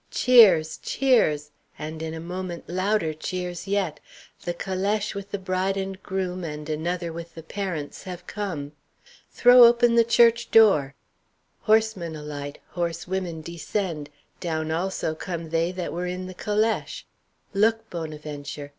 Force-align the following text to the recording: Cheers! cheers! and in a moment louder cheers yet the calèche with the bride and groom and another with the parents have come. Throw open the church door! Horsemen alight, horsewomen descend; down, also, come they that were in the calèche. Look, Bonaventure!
Cheers! 0.09 0.79
cheers! 0.81 1.51
and 1.77 2.01
in 2.01 2.15
a 2.15 2.19
moment 2.19 2.67
louder 2.67 3.13
cheers 3.13 3.67
yet 3.67 3.99
the 4.45 4.51
calèche 4.55 5.13
with 5.13 5.29
the 5.29 5.37
bride 5.37 5.77
and 5.77 6.01
groom 6.01 6.43
and 6.43 6.67
another 6.71 7.13
with 7.13 7.35
the 7.35 7.43
parents 7.43 8.01
have 8.05 8.25
come. 8.25 8.71
Throw 9.29 9.63
open 9.63 9.93
the 9.93 10.03
church 10.03 10.49
door! 10.49 10.95
Horsemen 11.59 12.15
alight, 12.15 12.57
horsewomen 12.71 13.41
descend; 13.43 14.09
down, 14.39 14.71
also, 14.71 15.13
come 15.13 15.51
they 15.51 15.71
that 15.71 15.93
were 15.93 16.07
in 16.07 16.25
the 16.25 16.33
calèche. 16.33 17.03
Look, 17.53 17.87
Bonaventure! 17.91 18.69